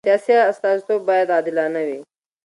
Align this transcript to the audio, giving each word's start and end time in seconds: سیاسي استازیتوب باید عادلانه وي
سیاسي 0.07 0.33
استازیتوب 0.51 1.01
باید 1.09 1.27
عادلانه 1.35 1.81
وي 1.87 1.99